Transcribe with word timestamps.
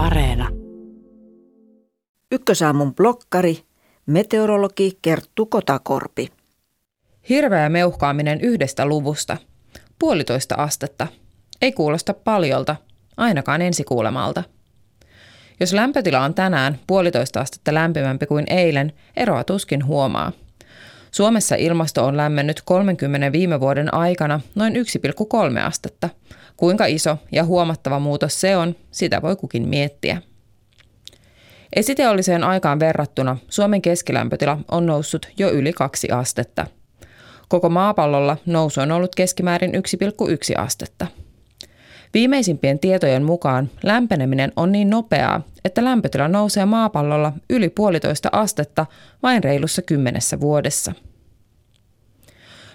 Areena. 0.00 0.48
Ykkösaamun 2.32 2.94
blokkari, 2.94 3.58
meteorologi 4.06 4.98
Kerttu 5.02 5.46
Kotakorpi. 5.46 6.28
Hirveä 7.28 7.68
meuhkaaminen 7.68 8.40
yhdestä 8.40 8.86
luvusta. 8.86 9.36
Puolitoista 9.98 10.54
astetta. 10.54 11.06
Ei 11.62 11.72
kuulosta 11.72 12.14
paljolta, 12.14 12.76
ainakaan 13.16 13.62
ensikuulemalta. 13.62 14.42
Jos 15.60 15.72
lämpötila 15.72 16.20
on 16.20 16.34
tänään 16.34 16.78
puolitoista 16.86 17.40
astetta 17.40 17.74
lämpimämpi 17.74 18.26
kuin 18.26 18.44
eilen, 18.48 18.92
eroa 19.16 19.44
tuskin 19.44 19.86
huomaa. 19.86 20.32
Suomessa 21.10 21.54
ilmasto 21.54 22.04
on 22.04 22.16
lämmennyt 22.16 22.62
30 22.64 23.32
viime 23.32 23.60
vuoden 23.60 23.94
aikana 23.94 24.40
noin 24.54 24.74
1,3 24.74 25.60
astetta. 25.66 26.08
Kuinka 26.60 26.86
iso 26.86 27.16
ja 27.32 27.44
huomattava 27.44 27.98
muutos 27.98 28.40
se 28.40 28.56
on, 28.56 28.76
sitä 28.90 29.22
voi 29.22 29.36
kukin 29.36 29.68
miettiä. 29.68 30.22
Esiteolliseen 31.76 32.44
aikaan 32.44 32.80
verrattuna 32.80 33.36
Suomen 33.48 33.82
keskilämpötila 33.82 34.58
on 34.70 34.86
noussut 34.86 35.28
jo 35.38 35.50
yli 35.50 35.72
kaksi 35.72 36.10
astetta. 36.10 36.66
Koko 37.48 37.68
maapallolla 37.68 38.36
nousu 38.46 38.80
on 38.80 38.92
ollut 38.92 39.14
keskimäärin 39.14 39.72
1,1 39.74 40.60
astetta. 40.60 41.06
Viimeisimpien 42.14 42.78
tietojen 42.78 43.22
mukaan 43.22 43.70
lämpeneminen 43.82 44.52
on 44.56 44.72
niin 44.72 44.90
nopeaa, 44.90 45.42
että 45.64 45.84
lämpötila 45.84 46.28
nousee 46.28 46.64
maapallolla 46.64 47.32
yli 47.50 47.68
puolitoista 47.68 48.28
astetta 48.32 48.86
vain 49.22 49.44
reilussa 49.44 49.82
kymmenessä 49.82 50.40
vuodessa. 50.40 50.92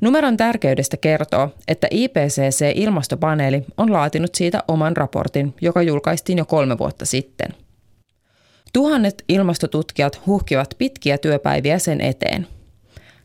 Numeron 0.00 0.36
tärkeydestä 0.36 0.96
kertoo, 0.96 1.50
että 1.68 1.86
IPCC-ilmastopaneeli 1.90 3.64
on 3.76 3.92
laatinut 3.92 4.34
siitä 4.34 4.64
oman 4.68 4.96
raportin, 4.96 5.54
joka 5.60 5.82
julkaistiin 5.82 6.38
jo 6.38 6.44
kolme 6.44 6.78
vuotta 6.78 7.06
sitten. 7.06 7.48
Tuhannet 8.72 9.24
ilmastotutkijat 9.28 10.26
huhkivat 10.26 10.74
pitkiä 10.78 11.18
työpäiviä 11.18 11.78
sen 11.78 12.00
eteen. 12.00 12.46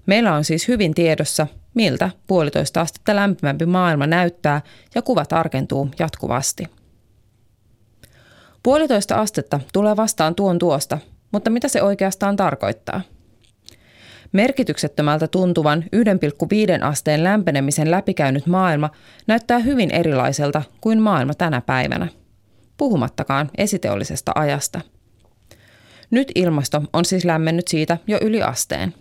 Meillä 0.05 0.33
on 0.33 0.43
siis 0.43 0.67
hyvin 0.67 0.93
tiedossa, 0.93 1.47
miltä 1.73 2.09
puolitoista 2.27 2.81
astetta 2.81 3.15
lämpimämpi 3.15 3.65
maailma 3.65 4.07
näyttää 4.07 4.61
ja 4.95 5.01
kuva 5.01 5.25
tarkentuu 5.25 5.89
jatkuvasti. 5.99 6.65
Puolitoista 8.63 9.15
astetta 9.15 9.59
tulee 9.73 9.95
vastaan 9.95 10.35
tuon 10.35 10.59
tuosta, 10.59 10.97
mutta 11.31 11.49
mitä 11.49 11.67
se 11.67 11.81
oikeastaan 11.81 12.35
tarkoittaa? 12.35 13.01
Merkityksettömältä 14.33 15.27
tuntuvan 15.27 15.83
1,5 15.83 16.85
asteen 16.85 17.23
lämpenemisen 17.23 17.91
läpikäynyt 17.91 18.47
maailma 18.47 18.89
näyttää 19.27 19.59
hyvin 19.59 19.91
erilaiselta 19.91 20.61
kuin 20.81 21.01
maailma 21.01 21.33
tänä 21.33 21.61
päivänä, 21.61 22.07
puhumattakaan 22.77 23.49
esiteollisesta 23.57 24.31
ajasta. 24.35 24.81
Nyt 26.11 26.31
ilmasto 26.35 26.81
on 26.93 27.05
siis 27.05 27.25
lämmennyt 27.25 27.67
siitä 27.67 27.97
jo 28.07 28.17
yli 28.21 28.41
asteen. 28.41 28.93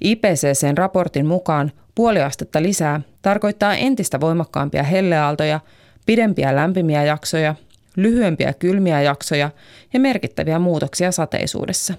IPCCn 0.00 0.78
raportin 0.78 1.26
mukaan 1.26 1.72
puoli 1.94 2.22
astetta 2.22 2.62
lisää 2.62 3.00
tarkoittaa 3.22 3.74
entistä 3.74 4.20
voimakkaampia 4.20 4.82
helleaaltoja, 4.82 5.60
pidempiä 6.06 6.56
lämpimiä 6.56 7.04
jaksoja, 7.04 7.54
lyhyempiä 7.96 8.52
kylmiä 8.52 9.02
jaksoja 9.02 9.50
ja 9.92 10.00
merkittäviä 10.00 10.58
muutoksia 10.58 11.12
sateisuudessa. 11.12 11.94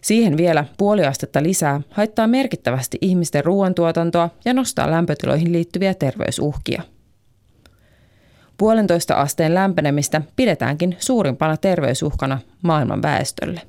Siihen 0.00 0.36
vielä 0.36 0.64
puoli 0.78 1.04
astetta 1.04 1.42
lisää 1.42 1.80
haittaa 1.90 2.26
merkittävästi 2.26 2.98
ihmisten 3.00 3.44
ruoantuotantoa 3.44 4.30
ja 4.44 4.54
nostaa 4.54 4.90
lämpötiloihin 4.90 5.52
liittyviä 5.52 5.94
terveysuhkia. 5.94 6.82
Puolentoista 8.58 9.14
asteen 9.14 9.54
lämpenemistä 9.54 10.22
pidetäänkin 10.36 10.96
suurimpana 10.98 11.56
terveysuhkana 11.56 12.38
maailman 12.62 13.02
väestölle. 13.02 13.60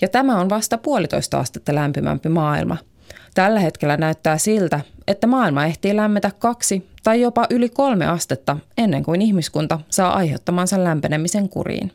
Ja 0.00 0.08
tämä 0.08 0.40
on 0.40 0.48
vasta 0.48 0.78
puolitoista 0.78 1.38
astetta 1.38 1.74
lämpimämpi 1.74 2.28
maailma. 2.28 2.76
Tällä 3.34 3.60
hetkellä 3.60 3.96
näyttää 3.96 4.38
siltä, 4.38 4.80
että 5.06 5.26
maailma 5.26 5.66
ehtii 5.66 5.96
lämmetä 5.96 6.30
kaksi 6.38 6.88
tai 7.02 7.20
jopa 7.20 7.46
yli 7.50 7.68
kolme 7.68 8.06
astetta 8.06 8.56
ennen 8.78 9.02
kuin 9.02 9.22
ihmiskunta 9.22 9.80
saa 9.90 10.16
aiheuttamansa 10.16 10.84
lämpenemisen 10.84 11.48
kuriin. 11.48 11.92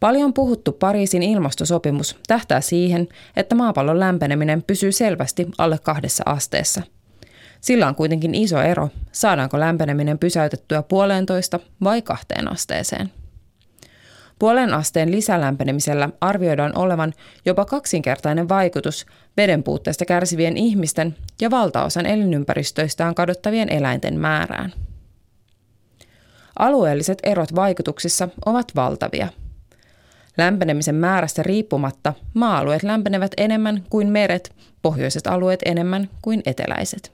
Paljon 0.00 0.34
puhuttu 0.34 0.72
Pariisin 0.72 1.22
ilmastosopimus 1.22 2.16
tähtää 2.26 2.60
siihen, 2.60 3.08
että 3.36 3.54
maapallon 3.54 4.00
lämpeneminen 4.00 4.62
pysyy 4.62 4.92
selvästi 4.92 5.46
alle 5.58 5.78
kahdessa 5.78 6.22
asteessa. 6.26 6.82
Sillä 7.60 7.88
on 7.88 7.94
kuitenkin 7.94 8.34
iso 8.34 8.62
ero, 8.62 8.88
saadaanko 9.12 9.60
lämpeneminen 9.60 10.18
pysäytettyä 10.18 10.82
puolentoista 10.82 11.60
vai 11.84 12.02
kahteen 12.02 12.52
asteeseen. 12.52 13.10
Puolen 14.38 14.74
asteen 14.74 15.10
lisälämpenemisellä 15.12 16.08
arvioidaan 16.20 16.78
olevan 16.78 17.12
jopa 17.44 17.64
kaksinkertainen 17.64 18.48
vaikutus 18.48 19.06
veden 19.36 19.62
puutteesta 19.62 20.04
kärsivien 20.04 20.56
ihmisten 20.56 21.16
ja 21.40 21.50
valtaosan 21.50 22.06
elinympäristöistään 22.06 23.14
kadottavien 23.14 23.68
eläinten 23.68 24.18
määrään. 24.20 24.72
Alueelliset 26.58 27.18
erot 27.22 27.54
vaikutuksissa 27.54 28.28
ovat 28.46 28.66
valtavia. 28.76 29.28
Lämpenemisen 30.36 30.94
määrästä 30.94 31.42
riippumatta 31.42 32.14
maa-alueet 32.34 32.82
lämpenevät 32.82 33.30
enemmän 33.36 33.84
kuin 33.90 34.08
meret, 34.08 34.52
pohjoiset 34.82 35.26
alueet 35.26 35.60
enemmän 35.64 36.08
kuin 36.22 36.42
eteläiset. 36.46 37.12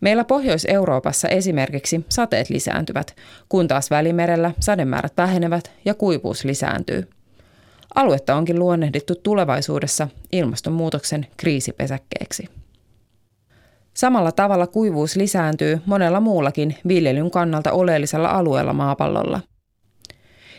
Meillä 0.00 0.24
Pohjois-Euroopassa 0.24 1.28
esimerkiksi 1.28 2.04
sateet 2.08 2.50
lisääntyvät, 2.50 3.16
kun 3.48 3.68
taas 3.68 3.90
Välimerellä 3.90 4.52
sademäärät 4.60 5.12
vähenevät 5.16 5.72
ja 5.84 5.94
kuivuus 5.94 6.44
lisääntyy. 6.44 7.08
Aluetta 7.94 8.34
onkin 8.34 8.58
luonnehdittu 8.58 9.14
tulevaisuudessa 9.14 10.08
ilmastonmuutoksen 10.32 11.26
kriisipesäkkeeksi. 11.36 12.48
Samalla 13.94 14.32
tavalla 14.32 14.66
kuivuus 14.66 15.16
lisääntyy 15.16 15.80
monella 15.86 16.20
muullakin 16.20 16.76
viljelyn 16.88 17.30
kannalta 17.30 17.72
oleellisella 17.72 18.28
alueella 18.28 18.72
maapallolla. 18.72 19.40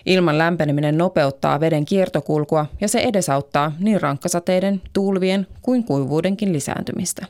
Ilman 0.06 0.38
lämpeneminen 0.38 0.98
nopeuttaa 0.98 1.60
veden 1.60 1.86
kiertokulkua 1.86 2.66
ja 2.82 2.88
se 2.88 3.00
edesauttaa 3.00 3.72
niin 3.80 4.02
rankkasateiden, 4.02 4.82
tuulvien 4.94 5.48
kuin 5.62 5.84
kuivuudenkin 5.84 6.54
lisääntymistä. 6.54 7.26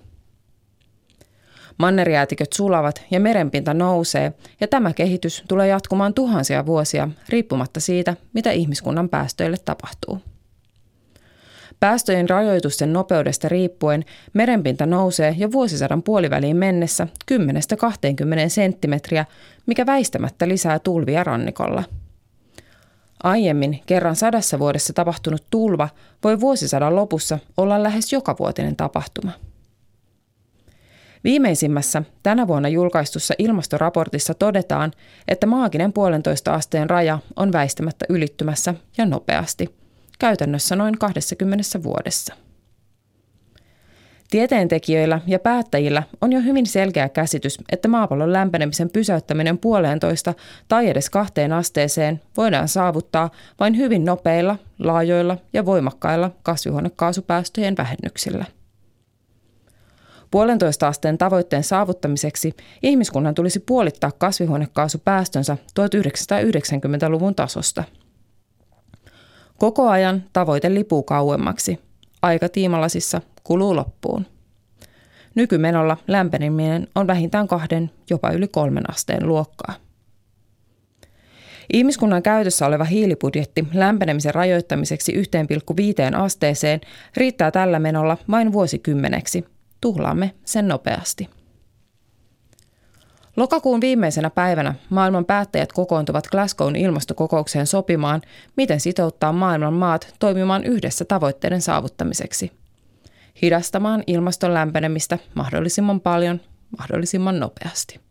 Mannerjäätiköt 1.78 2.53
sulavat 2.53 3.03
ja 3.12 3.19
merenpinta 3.19 3.74
nousee, 3.74 4.34
ja 4.62 4.68
tämä 4.68 4.94
kehitys 4.94 5.44
tulee 5.47 5.68
jatkumaan 5.68 6.13
tuhansia 6.13 6.66
vuosia 6.66 7.09
riippumatta 7.30 7.80
siitä, 7.80 8.16
mitä 8.34 8.52
ihmiskunnan 8.52 9.09
päästöille 9.09 9.57
tapahtuu. 9.66 10.19
Päästöjen 11.80 12.30
rajoitusten 12.30 12.94
nopeudesta 12.94 13.50
riippuen 13.50 14.06
merenpinta 14.34 14.86
nousee 14.86 15.36
jo 15.38 15.52
vuosisadan 15.52 16.03
puoliväliin 16.03 16.57
mennessä 16.57 17.07
10-20 17.31 17.36
senttimetriä, 18.47 19.25
mikä 19.66 19.86
väistämättä 19.86 20.47
lisää 20.47 20.80
tulvia 20.80 21.24
rannikolla. 21.24 21.84
Aiemmin 23.25 23.81
kerran 23.86 24.16
sadassa 24.16 24.59
vuodessa 24.59 24.94
tapahtunut 24.94 25.44
tulva 25.50 25.90
voi 26.24 26.40
vuosisadan 26.40 26.96
lopussa 26.96 27.40
olla 27.58 27.84
lähes 27.84 28.13
jokavuotinen 28.13 28.75
tapahtuma. 28.75 29.31
Viimeisimmässä 31.24 32.03
tänä 32.24 32.47
vuonna 32.47 32.69
julkaistussa 32.69 33.34
ilmastoraportissa 33.38 34.34
todetaan, 34.34 34.91
että 35.28 35.47
maaginen 35.47 35.94
puolentoista 35.94 36.53
asteen 36.53 36.90
raja 36.90 37.19
on 37.36 37.52
väistämättä 37.52 38.06
ylittymässä 38.09 38.74
ja 38.97 39.06
nopeasti, 39.06 39.75
käytännössä 40.19 40.75
noin 40.75 41.00
20 41.00 41.84
vuodessa. 41.84 42.34
Tieteentekijöillä 44.35 45.22
ja 45.28 45.40
päättäjillä 45.40 46.03
on 46.22 46.31
jo 46.31 46.41
hyvin 46.41 46.68
selkeä 46.68 47.09
käsitys, 47.09 47.57
että 47.72 47.88
maapallon 47.88 48.34
lämpenemisen 48.34 48.90
pysäyttäminen 48.90 49.57
puoleentoista 49.57 50.34
tai 50.68 50.89
edes 50.89 51.09
kahteen 51.09 51.54
asteeseen 51.54 52.21
voidaan 52.38 52.68
saavuttaa 52.68 53.30
vain 53.59 53.77
hyvin 53.77 54.06
nopeilla, 54.06 54.57
laajoilla 54.80 55.38
ja 55.54 55.65
voimakkailla 55.65 56.31
kasvihuonekaasupäästöjen 56.44 57.77
vähennyksillä. 57.77 58.45
Puolentoista 60.31 60.88
asteen 60.88 61.18
tavoitteen 61.18 61.63
saavuttamiseksi 61.63 62.54
ihmiskunnan 62.83 63.36
tulisi 63.36 63.59
puolittaa 63.59 64.12
kasvihuonekaasupäästönsä 64.12 65.57
1990-luvun 65.80 67.36
tasosta. 67.36 67.83
Koko 69.57 69.89
ajan 69.89 70.24
tavoite 70.33 70.74
lipuu 70.74 71.04
kauemmaksi. 71.04 71.80
Aika 72.21 72.50
tiimalasissa 72.50 73.21
kuluu 73.44 73.75
loppuun. 73.75 74.34
Nykymenolla 75.35 75.97
lämpeneminen 76.07 76.87
on 76.95 77.07
vähintään 77.07 77.47
kahden, 77.47 77.91
jopa 78.09 78.31
yli 78.31 78.47
kolmen 78.47 78.89
asteen 78.89 79.27
luokkaa. 79.27 79.73
Ihmiskunnan 81.73 82.23
käytössä 82.23 82.65
oleva 82.65 82.83
hiilibudjetti 82.83 83.67
lämpenemisen 83.73 84.35
rajoittamiseksi 84.35 85.11
1,5 85.11 86.17
asteeseen 86.17 86.81
riittää 87.17 87.51
tällä 87.51 87.79
menolla 87.79 88.17
vain 88.29 88.53
vuosikymmeneksi– 88.53 89.45
tuhlaamme 89.85 90.33
sen 90.45 90.67
nopeasti. 90.67 91.29
Lokakuun 93.37 93.81
viimeisenä 93.81 94.29
päivänä 94.29 94.75
maailman 94.89 95.25
päättäjät 95.25 95.73
kokoontuvat 95.73 96.27
Glasgown 96.27 96.75
ilmastokokoukseen 96.75 97.67
sopimaan, 97.67 98.21
miten 98.57 98.79
sitouttaa 98.79 99.31
maailman 99.31 99.73
maat 99.73 100.13
toimimaan 100.19 100.63
yhdessä 100.63 101.05
tavoitteiden 101.05 101.61
saavuttamiseksi. 101.61 102.51
Hidastamaan 103.41 104.03
ilmaston 104.07 104.53
lämpenemistä 104.53 105.19
mahdollisimman 105.33 106.01
paljon, 106.01 106.41
mahdollisimman 106.77 107.39
nopeasti. 107.39 108.05